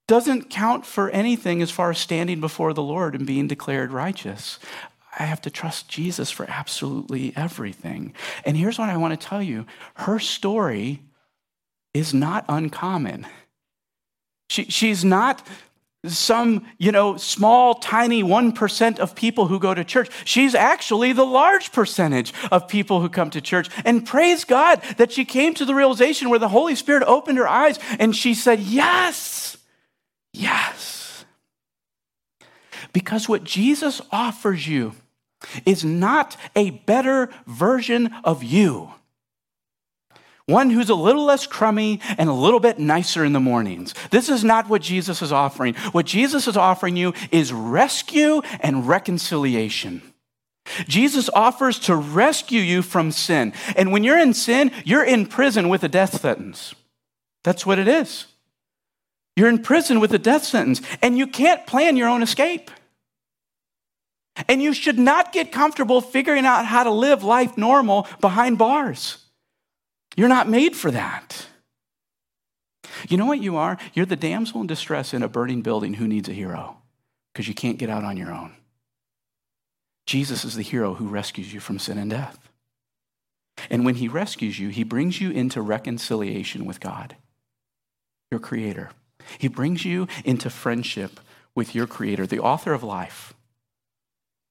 [0.08, 4.60] doesn't count for anything as far as standing before the Lord and being declared righteous.
[5.18, 8.14] I have to trust Jesus for absolutely everything.
[8.44, 11.02] And here's what I want to tell you her story
[11.94, 13.26] is not uncommon.
[14.50, 15.46] She, she's not
[16.08, 20.10] some, you know, small, tiny 1% of people who go to church.
[20.24, 23.70] She's actually the large percentage of people who come to church.
[23.86, 27.48] And praise God that she came to the realization where the Holy Spirit opened her
[27.48, 29.58] eyes and she said, Yes,
[30.34, 31.26] yes.
[32.94, 34.94] Because what Jesus offers you
[35.66, 38.92] is not a better version of you.
[40.48, 43.96] One who's a little less crummy and a little bit nicer in the mornings.
[44.12, 45.74] This is not what Jesus is offering.
[45.92, 50.04] What Jesus is offering you is rescue and reconciliation.
[50.88, 53.54] Jesus offers to rescue you from sin.
[53.76, 56.76] And when you're in sin, you're in prison with a death sentence.
[57.44, 58.26] That's what it is.
[59.36, 62.72] You're in prison with a death sentence, and you can't plan your own escape.
[64.48, 69.18] And you should not get comfortable figuring out how to live life normal behind bars.
[70.16, 71.48] You're not made for that.
[73.10, 73.78] You know what you are?
[73.94, 76.78] You're the damsel in distress in a burning building who needs a hero
[77.34, 78.54] because you can't get out on your own.
[80.06, 82.50] Jesus is the hero who rescues you from sin and death.
[83.70, 87.16] And when he rescues you, he brings you into reconciliation with God,
[88.32, 88.92] your creator.
[89.38, 91.20] He brings you into friendship
[91.56, 93.35] with your creator, the author of life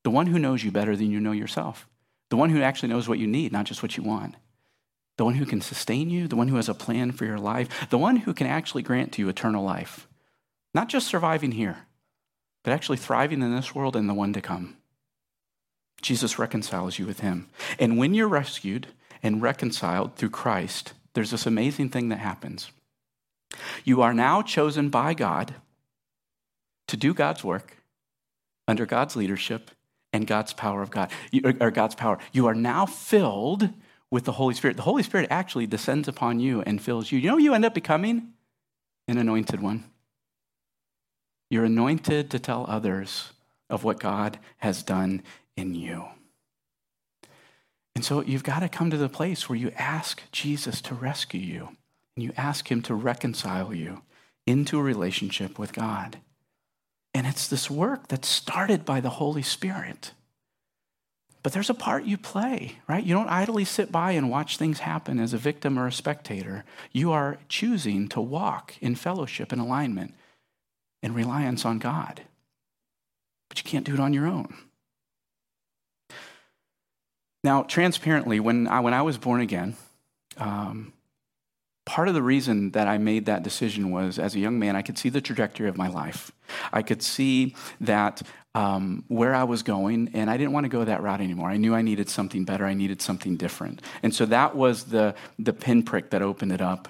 [0.05, 1.88] the one who knows you better than you know yourself,
[2.31, 4.37] the one who actually knows what you need, not just what you want,
[5.17, 7.88] the one who can sustain you, the one who has a plan for your life,
[7.90, 10.07] the one who can actually grant to you eternal life,
[10.75, 11.87] not just surviving here,
[12.62, 14.77] but actually thriving in this world and the one to come.
[16.03, 17.49] Jesus reconciles you with him.
[17.79, 18.88] And when you're rescued
[19.23, 22.71] and reconciled through Christ, there's this amazing thing that happens.
[23.85, 25.55] You are now chosen by God
[26.88, 27.79] to do God's work
[28.67, 29.71] under God's leadership
[30.14, 31.11] and God's power of God,
[31.61, 32.18] or God's power.
[32.33, 33.68] You are now filled
[34.12, 34.77] with the Holy Spirit.
[34.77, 37.18] The Holy Spirit actually descends upon you and fills you.
[37.18, 38.33] You know you end up becoming?
[39.09, 39.85] An anointed one.
[41.50, 43.33] You're anointed to tell others
[43.68, 45.22] of what God has done
[45.57, 46.05] in you.
[47.96, 51.40] And so you've got to come to the place where you ask Jesus to rescue
[51.40, 51.70] you
[52.14, 54.03] and you ask him to reconcile you
[54.46, 56.18] into a relationship with God.
[57.14, 60.11] And it's this work that's started by the Holy Spirit.
[61.44, 63.05] But there's a part you play, right?
[63.05, 66.64] You don't idly sit by and watch things happen as a victim or a spectator.
[66.90, 70.14] You are choosing to walk in fellowship and alignment
[71.03, 72.22] and reliance on God.
[73.50, 74.55] But you can't do it on your own.
[77.44, 79.77] Now, transparently, when I, when I was born again,
[80.38, 80.93] um,
[81.85, 84.83] part of the reason that I made that decision was as a young man, I
[84.83, 86.33] could see the trajectory of my life.
[86.73, 88.23] I could see that
[88.55, 91.51] um, where I was going, and I didn't want to go that route anymore.
[91.51, 92.64] I knew I needed something better.
[92.64, 93.83] I needed something different.
[94.03, 96.88] And so that was the, the pinprick that opened it up.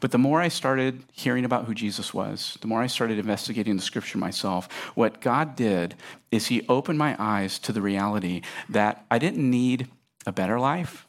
[0.00, 3.76] But the more I started hearing about who Jesus was, the more I started investigating
[3.76, 5.94] the scripture myself, what God did
[6.30, 9.88] is He opened my eyes to the reality that I didn't need
[10.26, 11.06] a better life,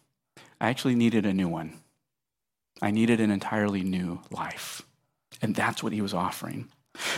[0.62, 1.74] I actually needed a new one.
[2.82, 4.84] I needed an entirely new life.
[5.42, 6.70] And that's what he was offering.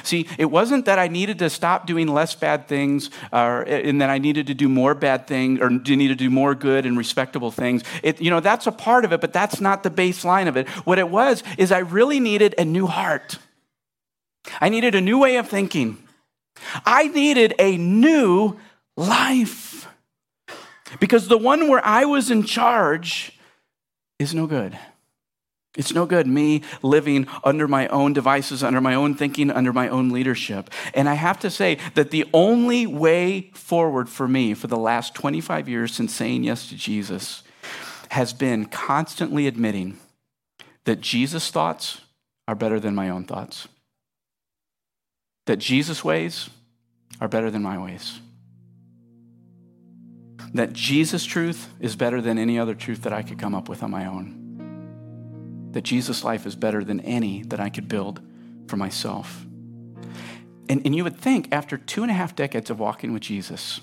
[0.04, 4.10] See, it wasn't that I needed to stop doing less bad things or, and that
[4.10, 7.52] I needed to do more bad things or needed to do more good and respectable
[7.52, 7.84] things.
[8.04, 10.68] It, you know, that's a part of it, but that's not the baseline of it.
[10.86, 13.38] What it was is I really needed a new heart.
[14.60, 15.98] I needed a new way of thinking.
[16.86, 18.58] I needed a new
[18.98, 19.88] life.
[21.00, 23.40] Because the one where I was in charge
[24.18, 24.78] is no good.
[25.78, 29.88] It's no good me living under my own devices, under my own thinking, under my
[29.88, 30.70] own leadership.
[30.94, 35.14] And I have to say that the only way forward for me for the last
[35.14, 37.44] 25 years since saying yes to Jesus
[38.10, 40.00] has been constantly admitting
[40.86, 42.02] that Jesus' thoughts
[42.48, 43.68] are better than my own thoughts,
[45.46, 46.50] that Jesus' ways
[47.22, 48.20] are better than my ways,
[50.56, 53.84] that Jesus' truth is better than any other truth that I could come up with
[53.84, 54.39] on my own,
[55.72, 58.22] that Jesus' life is better than any that I could build
[58.68, 59.46] for myself.
[60.70, 63.82] And, and you would think after two and a half decades of walking with Jesus,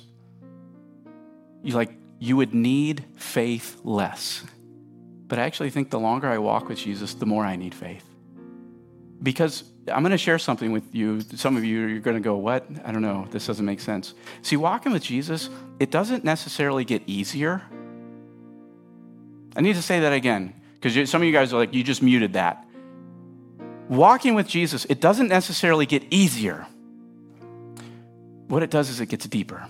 [1.63, 4.45] you like you would need faith less.
[5.27, 8.05] But I actually think the longer I walk with Jesus, the more I need faith.
[9.23, 11.21] Because I'm going to share something with you.
[11.21, 12.67] Some of you are going to go, What?
[12.85, 13.27] I don't know.
[13.31, 14.15] This doesn't make sense.
[14.43, 17.63] See, walking with Jesus, it doesn't necessarily get easier.
[19.57, 22.03] I need to say that again, because some of you guys are like, You just
[22.03, 22.65] muted that.
[23.89, 26.67] Walking with Jesus, it doesn't necessarily get easier.
[28.49, 29.67] What it does is it gets deeper.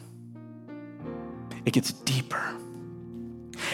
[1.65, 2.57] It gets deeper.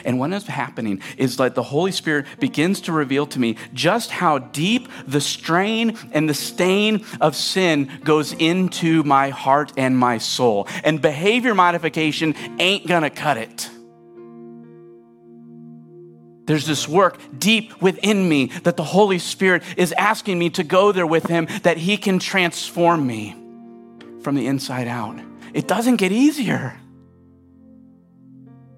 [0.05, 4.11] And what is happening is that the Holy Spirit begins to reveal to me just
[4.11, 10.19] how deep the strain and the stain of sin goes into my heart and my
[10.19, 10.67] soul.
[10.85, 13.71] And behavior modification ain't gonna cut it.
[16.45, 20.93] There's this work deep within me that the Holy Spirit is asking me to go
[20.93, 23.37] there with Him, that He can transform me
[24.23, 25.21] from the inside out.
[25.55, 26.79] It doesn't get easier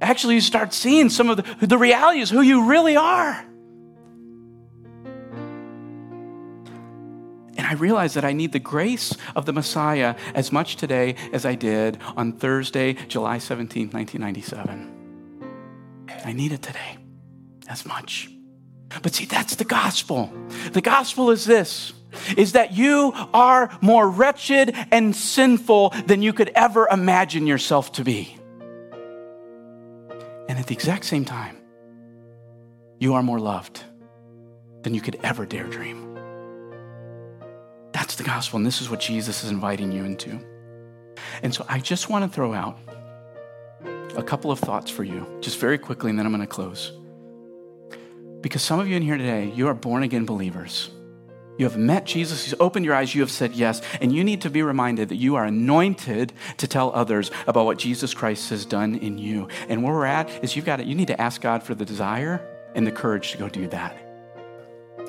[0.04, 3.44] actually you start seeing some of the, the realities, who you really are.
[7.56, 11.44] And I realize that I need the grace of the Messiah as much today as
[11.46, 14.90] I did on Thursday, July 17, 1997.
[16.24, 16.98] I need it today
[17.68, 18.30] as much.
[19.02, 20.32] But see, that's the gospel.
[20.72, 21.92] The gospel is this
[22.36, 28.04] is that you are more wretched and sinful than you could ever imagine yourself to
[28.04, 28.36] be.
[30.48, 31.56] And at the exact same time,
[32.98, 33.82] you are more loved
[34.82, 36.14] than you could ever dare dream.
[37.92, 40.38] That's the gospel, and this is what Jesus is inviting you into.
[41.42, 42.78] And so I just want to throw out
[44.16, 46.92] a couple of thoughts for you, just very quickly, and then I'm going to close.
[48.44, 50.90] Because some of you in here today, you are born again believers.
[51.56, 54.42] You have met Jesus, He's opened your eyes, you have said yes, and you need
[54.42, 58.66] to be reminded that you are anointed to tell others about what Jesus Christ has
[58.66, 59.48] done in you.
[59.70, 61.86] And where we're at is you've got to, you need to ask God for the
[61.86, 63.96] desire and the courage to go do that.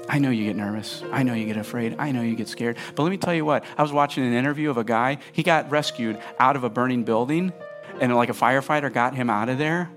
[0.07, 1.03] I know you get nervous.
[1.11, 1.97] I know you get afraid.
[1.99, 2.77] I know you get scared.
[2.95, 5.43] But let me tell you what, I was watching an interview of a guy, he
[5.43, 7.51] got rescued out of a burning building,
[7.99, 9.91] and like a firefighter got him out of there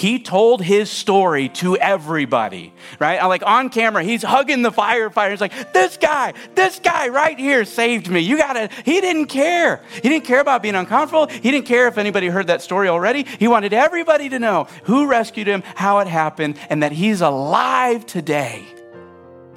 [0.00, 3.22] he told his story to everybody, right?
[3.22, 5.32] Like on camera, he's hugging the firefighter.
[5.32, 8.20] He's like, this guy, this guy right here saved me.
[8.20, 9.82] You gotta, he didn't care.
[9.92, 11.26] He didn't care about being uncomfortable.
[11.26, 13.24] He didn't care if anybody heard that story already.
[13.38, 18.06] He wanted everybody to know who rescued him, how it happened, and that he's alive
[18.06, 18.64] today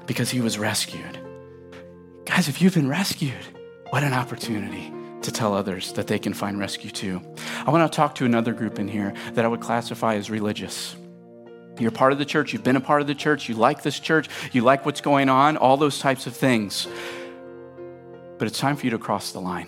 [0.08, 1.20] because he was rescued.
[2.26, 3.46] Guys, if you've been rescued,
[3.92, 4.92] what an opportunity
[5.24, 7.22] to tell others that they can find rescue too.
[7.66, 10.96] I want to talk to another group in here that I would classify as religious.
[11.80, 14.00] You're part of the church, you've been a part of the church, you like this
[14.00, 16.88] church, you like what's going on, all those types of things.
[18.38, 19.68] But it's time for you to cross the line.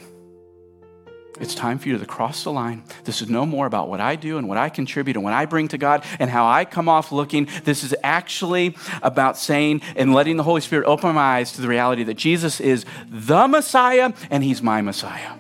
[1.40, 2.84] It's time for you to cross the line.
[3.04, 5.46] This is no more about what I do and what I contribute and what I
[5.46, 7.50] bring to God and how I come off looking.
[7.66, 11.68] This is actually about saying and letting the Holy Spirit open my eyes to the
[11.68, 15.34] reality that Jesus is the Messiah and He's my Messiah.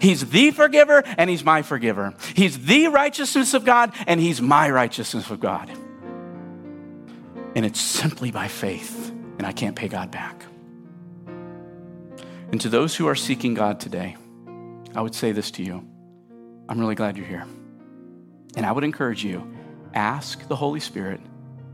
[0.00, 2.14] He's the forgiver and he's my forgiver.
[2.34, 5.70] He's the righteousness of God and he's my righteousness of God.
[7.54, 10.42] And it's simply by faith, and I can't pay God back.
[12.50, 14.16] And to those who are seeking God today,
[14.94, 15.86] I would say this to you
[16.68, 17.46] I'm really glad you're here.
[18.56, 19.54] And I would encourage you
[19.94, 21.20] ask the Holy Spirit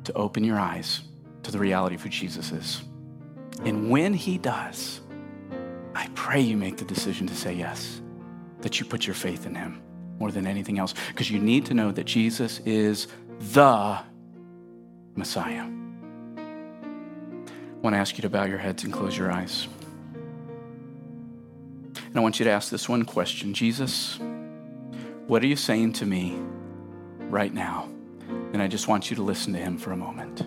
[0.05, 1.03] to open your eyes
[1.43, 2.83] to the reality of who Jesus is.
[3.65, 5.01] And when he does,
[5.99, 8.01] I pray you make the decision to say yes,
[8.61, 9.83] that you put your faith in him
[10.21, 13.09] more than anything else, because you need to know that Jesus is
[13.53, 13.99] the
[15.17, 15.65] Messiah.
[15.65, 16.41] I
[17.83, 19.67] want to ask you to bow your heads and close your eyes.
[21.95, 24.21] And I want you to ask this one question Jesus,
[25.27, 26.39] what are you saying to me
[27.29, 27.89] right now?
[28.53, 30.45] And I just want you to listen to him for a moment.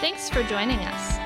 [0.00, 1.25] Thanks for joining us.